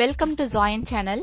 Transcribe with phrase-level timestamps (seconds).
[0.00, 1.22] Welcome to join channel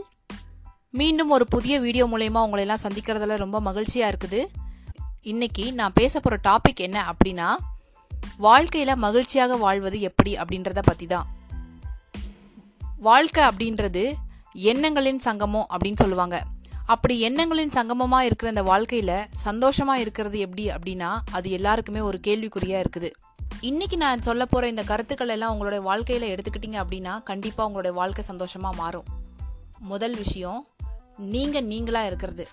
[0.99, 4.41] மீண்டும் ஒரு புதிய வீடியோ மூலயமா உங்களெல்லாம் சந்திக்கிறதுல ரொம்ப மகிழ்ச்சியாக இருக்குது.
[5.31, 7.47] இன்னைக்கு நான் பேச போகிற டாபிக் என்ன அப்படின்னா
[8.37, 11.29] வாழ்க்கையில் மகிழ்ச்சியாக வாழ்வது எப்படி அப்படின்றத பற்றி தான்
[12.99, 14.03] வாழ்க்கை அப்படின்றது
[14.71, 16.39] எண்ணங்களின் சங்கமம் அப்படின்னு சொல்லுவாங்க.
[16.85, 23.11] அப்படி எண்ணங்களின் சங்கமமாக இருக்கிற இந்த வாழ்க்கையில் சந்தோஷமாக இருக்கிறது எப்படி அப்படின்னா அது எல்லாருக்குமே ஒரு கேள்விக்குறியாக இருக்குது.
[23.61, 28.75] இன்னைக்கு நான் சொல்ல போகிற இந்த கருத்துக்கள் எல்லாம் உங்களுடைய வாழ்க்கையில் எடுத்துக்கிட்டீங்க அப்படின்னா கண்டிப்பாக உங்களுடைய வாழ்க்கை சந்தோஷமாக
[28.75, 29.03] மாறும்.
[29.79, 30.67] முதல் விஷயம்
[31.17, 32.47] நீங்கள் நீங்களாக இருக்கிறது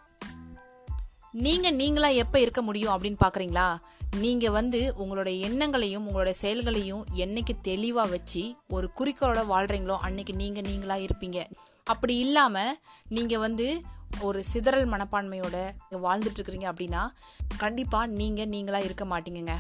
[1.33, 3.77] நீங்கள் நீங்களாக எப்போ இருக்க முடியும் அப்படின்னு பார்க்குறீங்களா
[4.17, 11.07] நீங்கள் வந்து உங்களுடைய எண்ணங்களையும் உங்களுடைய செயல்களையும் என்னைக்கு தெளிவாக வச்சு ஒரு குறிக்கோளோட வாழ்கிறீங்களோ அன்னைக்கு நீங்கள் நீங்களாக
[11.07, 11.45] இருப்பீங்க.
[11.85, 13.81] அப்படி இல்லாமல் நீங்கள் வந்து
[14.21, 17.09] ஒரு சிதறல் மனப்பான்மையோட வாழ்ந்துட்டு இருக்கிறீங்க அப்படின்னா
[17.57, 19.51] கண்டிப்பாக நீங்கள் நீங்களாக இருக்க மாட்டீங்க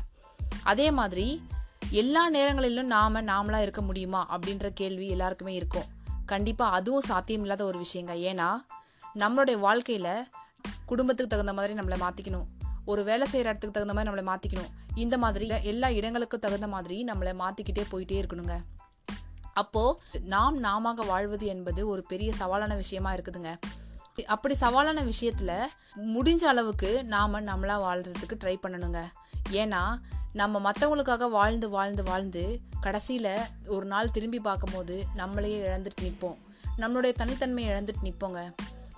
[0.63, 1.27] அதே மாதிரி
[1.91, 5.85] எல்லா நேரங்களிலும் நாம் நாமளாக இருக்க முடியுமா அப்படின்ற கேள்வி எல்லாருக்குமே இருக்கும்.
[6.27, 8.13] கண்டிப்பாக அதுவும் சாத்தியம் இல்லாத ஒரு விஷயங்க.
[8.31, 8.49] ஏன்னா
[9.15, 10.27] நம்மளுடைய வாழ்க்கையில்
[10.87, 12.45] குடும்பத்துக்கு தகுந்த மாதிரி நம்மளை மாற்றிக்கணும்
[12.85, 17.33] ஒரு வேலை செய்கிற இடத்துக்கு தகுந்த மாதிரி நம்மளை மாற்றிக்கணும் இந்த மாதிரி எல்லா இடங்களுக்கும் தகுந்த மாதிரி நம்மளை
[17.43, 18.55] மாற்றிக்கிட்டே போயிட்டே இருக்கணுங்க.
[19.53, 23.59] அப்போது நாம் நாமாக வாழ்வது என்பது ஒரு பெரிய சவாலான விஷயமா இருக்குதுங்க.
[24.27, 25.69] அப்படி சவாலான விஷயத்தில்
[26.15, 29.01] முடிஞ்ச அளவுக்கு நாம் நம்மளாக வாழ்கிறதுக்கு ட்ரை பண்ணணுங்க.
[29.53, 29.83] ஏன்னா
[30.33, 32.45] நம்ம மற்றவங்களுக்காக வாழ்ந்து வாழ்ந்து வாழ்ந்து
[32.81, 33.33] கடைசியில்
[33.67, 36.39] ஒரு நாள் திரும்பி பார்க்கும்போது நம்மளையே இழந்துட்டு நிற்போம்
[36.79, 38.41] நம்மளுடைய தனித்தன்மையை இழந்துட்டு நிற்போங்க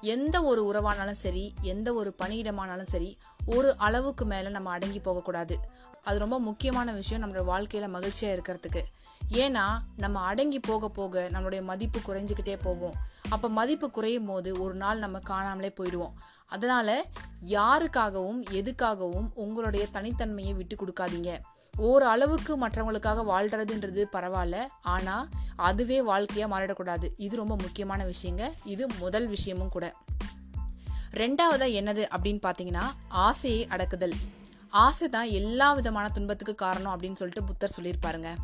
[0.00, 3.11] எந்த ஒரு உறவானாலும் சரி எந்த ஒரு பணியிடமானாலும் சரி
[3.46, 5.56] ஒரு அளவுக்கு மேலே நம்ம அடங்கி போகக்கூடாது.
[6.02, 8.83] அது ரொம்ப முக்கியமான விஷயம் நம்மளோட வாழ்க்கையில் மகிழ்ச்சியாக இருக்கிறதுக்கு.
[9.30, 9.64] ஏன்னா
[9.96, 12.96] நம்ம அடங்கி போக போக நம்மளுடைய மதிப்பு குறைஞ்சிக்கிட்டே போகும்.
[13.28, 16.14] அப்போ மதிப்பு குறையும் போது ஒரு நாள் நம்ம காணாமலே போயிடுவோம்.
[16.46, 17.04] அதனால்
[17.46, 21.40] யாருக்காகவும் எதுக்காகவும் உங்களுடைய தனித்தன்மையை விட்டு கொடுக்காதீங்க.
[21.76, 24.66] ஓரளவுக்கு அளவுக்கு மற்றவங்களுக்காக வாழ்கிறதுன்றது பரவாயில்ல.
[24.82, 27.10] ஆனால் அதுவே வாழ்க்கையாக மாறிடக்கூடாது.
[27.16, 28.52] இது ரொம்ப முக்கியமான விஷயங்க.
[28.64, 29.94] இது முதல் விஷயமும் கூட.
[31.10, 34.14] ரெண்டாவதாக என்னது அப்படின்னு பார்த்தீங்கன்னா ஆசையை அடக்குதல்.
[34.70, 38.34] ஆசை தான் எல்லா விதமான துன்பத்துக்கு காரணம் அப்படின்னு சொல்லிட்டு புத்தர் சொல்லியிருப்பாருங்க.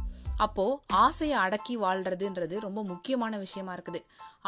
[0.44, 4.00] அப்போ ஆசையை அடக்கி வாழ்றதுன்றது ரொம்ப முக்கியமான விஷயமா இருக்குது.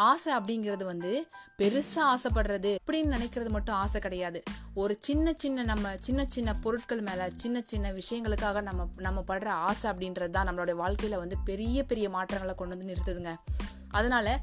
[0.08, 1.10] ஆசை அப்படிங்கிறது வந்து
[1.58, 4.42] பெருசா ஆசைப்படுறது அப்படின்னு நினைக்கிறது மட்டும் ஆசை கிடையாது.
[4.74, 9.90] ஒரு சின்ன சின்ன நம்ம சின்ன சின்ன பொருட்கள் மேல சின்ன சின்ன விஷயங்களுக்காக நம்ம நம்ம படுற ஆசை
[9.90, 13.32] அப்படின்றது தான் நம்மளுடைய வாழ்க்கையில வந்து பெரிய பெரிய மாற்றங்களை கொண்டு வந்து நிறுத்துதுங்க.
[13.90, 14.40] அதனால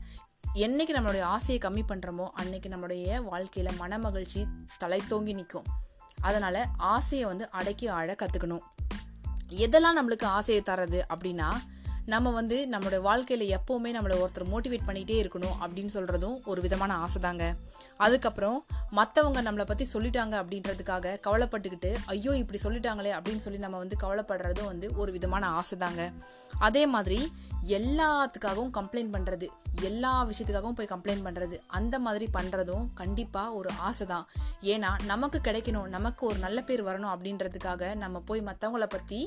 [0.56, 4.44] என்னைக்கு நம்மளுடைய ஆசையை கம்மி பண்றோமோ அன்னைக்கு நம்மளுடைய வாழ்க்கையில மன மகிழ்ச்சி
[4.78, 5.70] தலை தோங்கி நிற்கும்
[6.22, 8.66] அதனால ஆசையை வந்து அடக்கி ஆழ கத்துக்கணும்.
[9.58, 11.50] எதெல்லாம் நம்மளுக்கு ஆசையை தரது அப்படின்னா
[12.10, 17.20] நம்ம வந்து நம்மளுடைய வாழ்க்கையில் எப்போவுமே நம்மளை ஒருத்தர் மோட்டிவேட் பண்ணிகிட்டே இருக்கணும் அப்படின்னு சொல்கிறதும் ஒரு விதமான ஆசை
[17.22, 17.46] தாங்க
[17.98, 18.58] அதுக்கப்புறம்
[18.92, 24.88] மற்றவங்க நம்மளை பற்றி சொல்லிட்டாங்க அப்படின்றதுக்காக கவலைப்பட்டுக்கிட்டு ஐயோ இப்படி சொல்லிட்டாங்களே அப்படின்னு சொல்லி நம்ம வந்து கவலைப்படுறதும் வந்து
[24.96, 26.06] ஒரு விதமான ஆசை தாங்க
[26.60, 27.20] அதே மாதிரி
[27.76, 29.50] எல்லாத்துக்காகவும் கம்ப்ளைண்ட் பண்ணுறது
[29.82, 34.26] எல்லா விஷயத்துக்காகவும் போய் கம்ப்ளைண்ட் பண்ணுறது அந்த மாதிரி பண்ணுறதும் கண்டிப்பாக ஒரு ஆசை தான்
[34.64, 39.22] ஏன்னா நமக்கு கிடைக்கணும் நமக்கு ஒரு நல்ல பேர் வரணும் அப்படின்றதுக்காக நம்ம போய் மற்றவங்கள பற்றி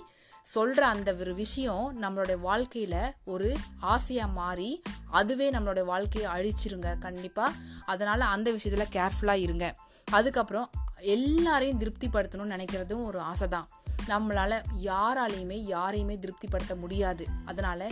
[0.47, 3.49] சொல்கிற அந்த ஒரு விஷயம் நம்மளுடைய வாழ்க்கை வாழ்க்கையில் ஒரு
[3.95, 4.69] ஆசையாக மாறி
[5.11, 9.67] அதுவே நம்மளுடைய வாழ்க்கையை அழிச்சிருங்க கண்டிப்பாக அதனால் அந்த விஷயத்தில் கேர்ஃபுல்லாக இருங்க.
[10.11, 10.71] அதுக்கப்புறம்
[11.17, 13.69] எல்லாரையும் திருப்திப்படுத்தணும்னு நினைக்கிறதும் ஒரு ஆசை தான்
[14.09, 17.27] நம்மளால் யாராலையுமே யாரையுமே திருப்திப்படுத்த முடியாது.
[17.45, 17.87] அதனால்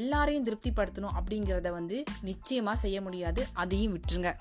[0.00, 3.46] எல்லாரையும் திருப்திப்படுத்தணும் அப்படிங்கிறத வந்து நிச்சயமாக செய்ய முடியாது.
[3.52, 4.32] அதையும் விட்டுருங்க.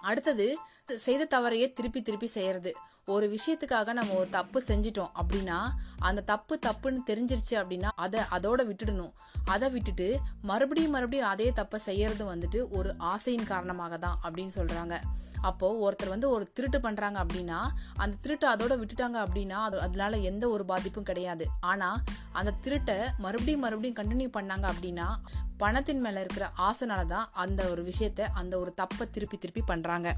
[0.00, 0.48] அடுத்தது
[0.88, 2.72] செய்த தவறையே திருப்பி திருப்பி செய்கிறது
[3.12, 5.56] ஒரு விஷயத்துக்காக நம்ம ஒரு தப்பு செஞ்சிட்டோம் அப்படின்னா
[5.98, 9.12] அந்த தப்பு தப்புன்னு தெரிஞ்சிருச்சு அப்படின்னா அதை அதோட விட்டுடணும்.
[9.44, 10.06] அதை விட்டுட்டு
[10.42, 14.96] மறுபடியும் மறுபடியும் அதே தப்பை செய்கிறது வந்துட்டு ஒரு ஆசையின் காரணமாக தான் அப்படின்னு சொல்கிறாங்க
[15.42, 17.60] அப்போது ஒருத்தர் வந்து ஒரு திருட்டு பண்ணுறாங்க அப்படின்னா
[17.96, 21.46] அந்த திருட்டை அதோட விட்டுட்டாங்க அப்படின்னா அது அதனால எந்த ஒரு பாதிப்பும் கிடையாது.
[21.60, 21.98] ஆனால்
[22.32, 25.08] அந்த திருட்டை மறுபடியும் மறுபடியும் கண்டினியூ பண்ணாங்க அப்படின்னா
[25.58, 30.10] பணத்தின் மேலே இருக்கிற ஆசைனால தான் அந்த ஒரு விஷயத்த அந்த ஒரு தப்பை திருப்பி திருப்பி பண்ணுறாங்க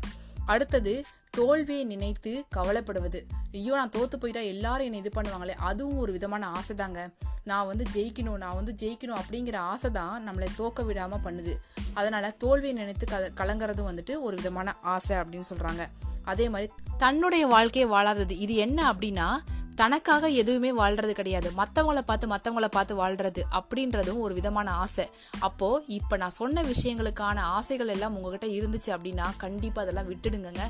[0.46, 3.26] அடுத்தது தோல்வியை நினைத்து கவலைப்படுவது.
[3.52, 7.10] ஐயோ நான் தோத்து போயிட்டா எல்லாரும் என்னை இது பண்ணுவாங்களே அதுவும் ஒரு விதமான ஆசை தாங்க
[7.44, 11.54] நான் வந்து ஜெயிக்கணும் நான் வந்து ஜெயிக்கணும் அப்படிங்கிற ஆசை தான் நம்மளை தோக்க விடாமல் பண்ணுது.
[11.94, 15.88] அதனால தோல்வியை நினைத்து க கலங்குறதும் வந்துட்டு ஒரு விதமான ஆசை அப்படின்னு சொல்கிறாங்க
[16.24, 19.40] அதே மாதிரி தன்னுடைய வாழ்க்கையை வாழாதது இது என்ன அப்படின்னா
[19.74, 21.48] தனக்காக எதுவுமே வாழ்றது கிடையாது.
[21.60, 25.06] மற்றவங்கள பார்த்து மற்றவங்கள பார்த்து வாழ்றது அப்படின்றதும் ஒரு விதமான ஆசை.
[25.38, 30.62] அப்போ இப்போ நான் சொன்ன விஷயங்களுக்கான ஆசைகள் எல்லாம் உங்ககிட்ட இருந்துச்சு அப்படின்னா கண்டிப்பாக அதெல்லாம் விட்டுடுங்க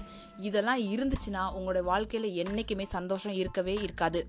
[0.49, 4.23] இதெல்லாம் இருந்துச்சுன்னா உங்களோட வாழ்க்கையில் என்றைக்குமே சந்தோஷம் இருக்கவே இருக்காது.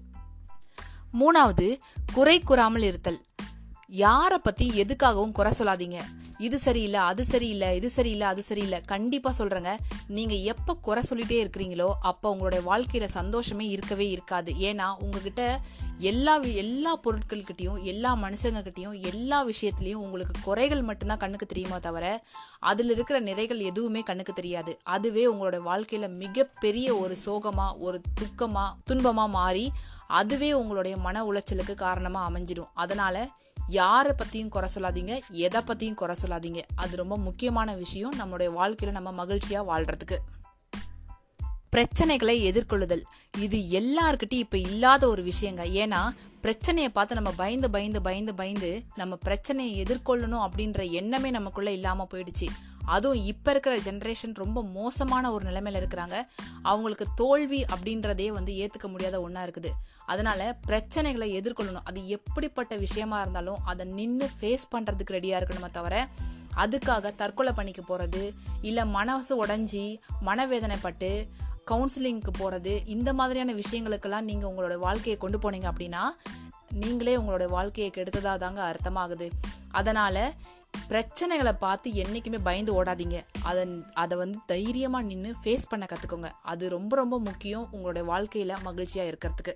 [1.21, 1.67] மூணாவது
[2.13, 3.19] குறை கூறாமல் இருத்தல்.
[3.87, 5.99] யாரை பற்றி எதுக்காகவும் குறை சொல்லாதீங்க.
[6.37, 8.81] இது சரியில்லை அது சரியில்லை இது சரியில்லை அது சரியில்லை.
[8.81, 9.77] கண்டிப்பாக சொல்கிறேங்க
[10.07, 14.53] நீங்கள் எப்போ குறை சொல்லிட்டே இருக்கிறீங்களோ அப்போ உங்களுடைய வாழ்க்கையில் சந்தோஷமே இருக்கவே இருக்காது.
[14.53, 15.59] ஏன்னா உங்ககிட்ட
[15.97, 22.23] எல்லா வி- எல்லா பொருட்கள்கிட்டையும் எல்லா மனுஷங்கக்கிட்டையும் எல்லா விஷயத்துலையும் உங்களுக்கு குறைகள் மட்டும்தான் கண்ணுக்கு தெரியுமா தவிர
[22.59, 24.79] அதில் இருக்கிற நிறைகள் எதுவுமே கண்ணுக்கு தெரியாது.
[24.83, 29.71] அதுவே உங்களோட வாழ்க்கையில் மிகப்பெரிய ஒரு சோகமாக ஒரு துக்கமாக துன்பமாக மாறி
[30.07, 32.69] அதுவே உங்களுடைய மன உளைச்சலுக்கு காரணமாக அமைஞ்சிடும்.
[32.73, 33.29] அதனால
[33.67, 36.61] யாரை பற்றியும் குறை சொல்லாதீங்க எதை பற்றியும் குறை சொல்லாதீங்க.
[36.75, 40.17] அது ரொம்ப முக்கியமான விஷயம் நம்மளுடைய வாழ்க்கையில் நம்ம மகிழ்ச்சியாக வாழ்கிறதுக்கு
[41.75, 43.01] பிரச்சனைகளை எதிர்கொள்ளுதல்.
[43.39, 45.63] இது எல்லாருக்கிட்டையும் இப்போ இல்லாத ஒரு விஷயங்க.
[45.81, 46.09] ஏன்னா
[46.41, 52.47] பிரச்சனையை பார்த்து நம்ம பயந்து பயந்து பயந்து பயந்து நம்ம பிரச்சனையை எதிர்கொள்ளணும் அப்படின்ற எண்ணமே நமக்குள்ளே இல்லாமல் போயிடுச்சு.
[52.85, 56.23] அதுவும் இப்போ இருக்கிற ஜென்ரேஷன் ரொம்ப மோசமான ஒரு நிலைமையில இருக்கிறாங்க.
[56.61, 59.71] அவங்களுக்கு தோல்வி அப்படின்றதே வந்து ஏற்றுக்க முடியாத ஒன்றா இருக்குது.
[60.05, 61.85] அதனால் பிரச்சனைகளை எதிர்கொள்ளணும்.
[61.85, 66.07] அது எப்படிப்பட்ட விஷயமா இருந்தாலும் அதை நின்று ஃபேஸ் பண்ணுறதுக்கு ரெடியாக இருக்கணுமே தவிர
[66.57, 71.27] அதுக்காக தற்கொலை பண்ணிக்க போகிறது இல்லை மனசு உடஞ்சி மனவேதனைப்பட்டு
[71.71, 76.03] கவுன்சிலிங்க்கு போகிறது இந்த மாதிரியான விஷயங்களுக்கெல்லாம் நீங்கள் உங்களோட வாழ்க்கையை கொண்டு போனீங்க அப்படின்னா
[76.71, 79.29] நீங்களே உங்களோட வாழ்க்கையை கெடுத்ததாக தாங்க அர்த்தமாகுது.
[79.71, 80.33] அதனால்
[80.89, 83.23] பிரச்சனைகளை பார்த்து என்னைக்குமே பயந்து ஓடாதீங்க.
[83.43, 86.31] அதை அதை வந்து தைரியமா நின்று ஃபேஸ் பண்ண கத்துக்கோங்க.
[86.43, 89.53] அது ரொம்ப ரொம்ப முக்கியம் உங்களுடைய வாழ்க்கையில மகிழ்ச்சியா இருக்கிறதுக்கு.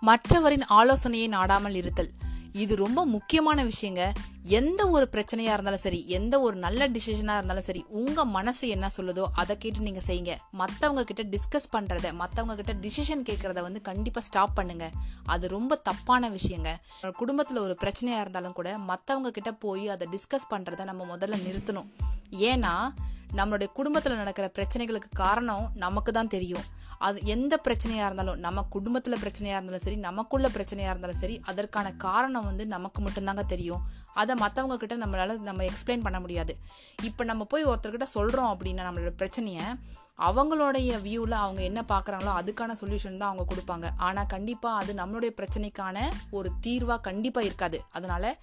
[0.00, 2.10] மற்றவரின் ஆலோசனையை நாடாமல் இருத்தல்.
[2.52, 4.12] இது ரொம்ப முக்கியமான விஷயங்க.
[4.42, 9.24] எந்த ஒரு பிரச்சனையா இருந்தாலும் சரி எந்த ஒரு நல்ல டிசிஷனா இருந்தாலும் சரி உங்க மனசு என்ன சொல்லுதோ
[9.32, 10.36] அதை கேட்டு நீங்க செய்யுங்க.
[10.50, 14.90] மத்தவங்க கிட்ட டிஸ்கஸ் பண்றத மத்தவங்க கிட்ட டிசிஷன் கேட்கறத வந்து கண்டிப்பா ஸ்டாப் பண்ணுங்க.
[15.24, 16.68] அது ரொம்ப தப்பான விஷயங்க.
[17.02, 21.86] குடும்பத்துல ஒரு பிரச்சனையா இருந்தாலும் கூட மத்தவங்க கிட்ட போய் அதை டிஸ்கஸ் பண்றத நம்ம முதல்ல நிறுத்தணும்.
[22.30, 22.94] ஏன்னா
[23.38, 26.66] நம்மளுடைய குடும்பத்தில் நடக்கிற பிரச்சனைகளுக்கு காரணம் நமக்கு தான் தெரியும்.
[27.06, 32.48] அது எந்த பிரச்சனையாக இருந்தாலும் நம்ம குடும்பத்தில் பிரச்சனையாக இருந்தாலும் சரி நமக்குள்ள பிரச்சனையாக இருந்தாலும் சரி அதற்கான காரணம்
[32.50, 33.82] வந்து நமக்கு மட்டும்தாங்க தெரியும்.
[34.20, 36.54] அதை மற்றவங்க கிட்ட நம்மளால் நம்ம எக்ஸ்பிளைன் பண்ண முடியாது.
[37.08, 39.66] இப்போ நம்ம போய் ஒருத்தர்கிட்ட சொல்கிறோம் அப்படின்னா நம்மளோட பிரச்சனையை
[40.26, 43.86] அவங்களுடைய வியூவில் அவங்க என்ன பார்க்குறாங்களோ அதுக்கான சொல்யூஷன் தான் அவங்க கொடுப்பாங்க.
[43.96, 47.80] ஆனால் கண்டிப்பாக அது நம்மளுடைய பிரச்சனைக்கான ஒரு தீர்வாக கண்டிப்பாக இருக்காது.
[47.92, 48.34] அதனால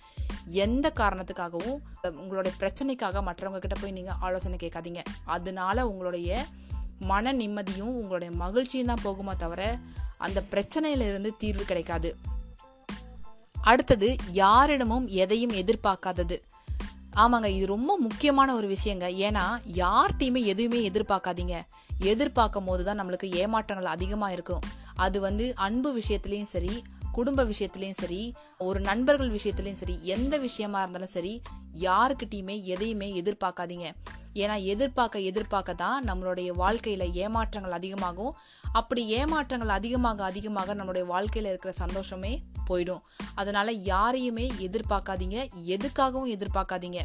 [0.65, 1.77] எந்த காரணத்துக்காகவும்
[2.21, 5.03] உங்களுடைய பிரச்சனைக்காக மற்றவங்க கிட்ட போய் நீங்கள் ஆலோசனை கேட்காதீங்க.
[5.25, 6.45] அதனால உங்களுடைய
[7.11, 9.61] மன நிம்மதியும் உங்களுடைய மகிழ்ச்சியும் தான் போகுமா தவிர
[10.17, 12.09] அந்த பிரச்சனையிலிருந்து தீர்வு கிடைக்காது.
[13.61, 16.35] அடுத்தது யாரிடமும் எதையும் எதிர்பார்க்காதது.
[17.15, 19.05] ஆமாங்க இது ரொம்ப முக்கியமான ஒரு விஷயங்க.
[19.27, 21.61] ஏன்னா யார்கிட்டையுமே எதுவுமே எதிர்பார்க்காதீங்க.
[21.97, 24.61] எதிர்பார்க்கும் போது தான் நம்மளுக்கு ஏமாற்றங்கள் அதிகமாக இருக்கும்.
[24.95, 31.13] அது வந்து அன்பு விஷயத்துலையும் சரி குடும்ப விஷயத்துலையும் சரி ஒரு நண்பர்கள் விஷயத்துலையும் சரி எந்த விஷயமா இருந்தாலும்
[31.13, 31.41] சரி
[31.79, 33.89] யாருக்கிட்டையுமே எதையுமே எதிர்பார்க்காதீங்க.
[34.39, 38.35] ஏன்னா எதிர்பார்க்க எதிர்பார்க்க தான் நம்மளுடைய வாழ்க்கையில் ஏமாற்றங்கள் அதிகமாகும்.
[38.71, 43.01] அப்படி ஏமாற்றங்கள் அதிகமாக அதிகமாக நம்மளுடைய வாழ்க்கையில் இருக்கிற சந்தோஷமே போயிடும்.
[43.35, 45.49] அதனால் யாரையுமே எதிர்பார்க்காதீங்க.
[45.65, 46.99] எதுக்காகவும் எதிர்பார்க்காதீங்க.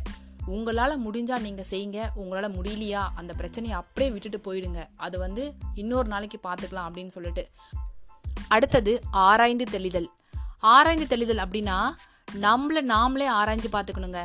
[0.47, 2.07] உங்களால் முடிஞ்சால் நீங்கள் செய்யுங்க.
[2.15, 3.01] உங்களால் முடியலையா?
[3.15, 4.85] அந்த பிரச்சனையை அப்படியே விட்டுட்டு போயிடுங்க.
[4.97, 7.49] அது வந்து இன்னொரு நாளைக்கு பார்த்துக்கலாம் அப்படின்னு சொல்லிட்டு.
[8.49, 10.11] அடுத்தது ஆராய்ந்து தெளிதல்.
[10.59, 11.79] ஆராய்ந்து தெளிதல் அப்படின்னா
[12.35, 14.19] நம்மள நாமளே ஆராய்ஞ்சு பார்த்துக்கணுங்க.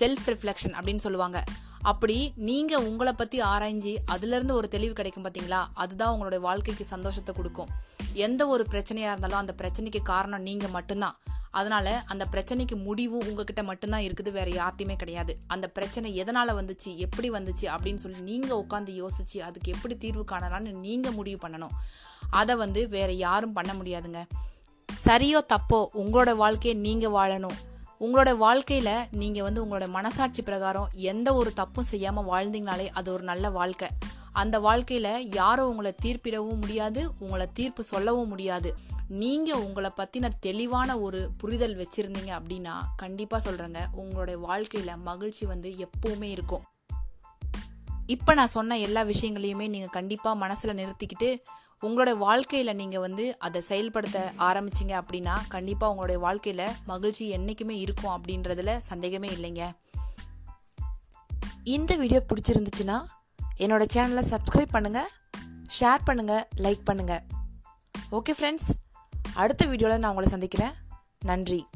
[0.00, 1.44] செல்ஃப் ரிஃப்ளெக்ஷன் அப்படின்னு சொல்லுவாங்க.
[1.82, 5.66] அப்படி நீங்க உங்களை பத்தி ஆராய்ஞ்சு அதுல இருந்து ஒரு தெளிவு கிடைக்கும் பாத்தீங்களா?
[5.74, 7.68] அதுதான் உங்களுடைய வாழ்க்கைக்கு சந்தோஷத்தை கொடுக்கும்.
[8.12, 11.16] எந்த ஒரு பிரச்சனையா இருந்தாலும் அந்த பிரச்சனைக்கு காரணம் நீங்க மட்டும்தான்.
[11.50, 15.36] அதனால அந்த பிரச்சனைக்கு முடிவும் உங்ககிட்ட மட்டும்தான் இருக்குது வேற யார்ட்டையுமே கிடையாது.
[15.46, 20.72] அந்த பிரச்சனை எதனால வந்துச்சு எப்படி வந்துச்சு அப்படின்னு சொல்லி நீங்க உட்காந்து யோசிச்சு அதுக்கு எப்படி தீர்வு காணலாம்னு
[20.72, 21.70] நீங்க முடிவு பண்ணணும்.
[22.30, 24.22] அதை வந்து வேற யாரும் பண்ண முடியாதுங்க.
[25.04, 27.58] சரியோ தப்போ உங்களோட வாழ்க்கையை நீங்க வாழணும்.
[28.02, 33.50] உங்களோட வாழ்க்கையில் நீங்கள் வந்து உங்களோட மனசாட்சி பிரகாரம் எந்த ஒரு தப்பும் செய்யாமல் வாழ்ந்தீங்கனாலே அது ஒரு நல்ல
[33.50, 33.88] வாழ்க்கை.
[34.32, 38.74] அந்த வாழ்க்கையில் யாரும் உங்களை தீர்ப்பிடவும் முடியாது உங்களை தீர்ப்பு சொல்லவும் முடியாது.
[39.08, 46.22] நீங்கள் உங்களை பற்றின தெளிவான ஒரு புரிதல் வச்சுருந்தீங்க அப்படின்னா கண்டிப்பாக சொல்கிறேங்க உங்களுடைய வாழ்க்கையில் மகிழ்ச்சி வந்து எப்போவுமே
[46.22, 46.62] இருக்கும்.
[48.06, 51.40] இப்போ நான் சொன்ன எல்லா விஷயங்களையுமே நீங்கள் கண்டிப்பாக மனசில் நிறுத்திக்கிட்டு
[51.82, 58.78] உங்களோட வாழ்க்கையில் நீங்கள் வந்து அதை செயல்படுத்த ஆரம்பிச்சிங்க அப்படின்னா கண்டிப்பாக உங்களுடைய வாழ்க்கையில் மகிழ்ச்சி என்றைக்குமே இருக்கும் அப்படின்றதுல
[58.78, 59.64] சந்தேகமே இல்லைங்க.
[61.64, 62.98] இந்த வீடியோ பிடிச்சிருந்துச்சுன்னா
[63.58, 65.10] என்னோட சேனலை சப்ஸ்கிரைப் பண்ணுங்கள்
[65.80, 67.22] ஷேர் பண்ணுங்கள் லைக் பண்ணுங்கள்
[68.10, 68.70] ஓகே ஃப்ரெண்ட்ஸ்
[69.34, 70.74] அடுத்த வீடியோவில் நான் உங்களை சந்திக்கிறேன்.
[71.20, 71.66] நன்றி.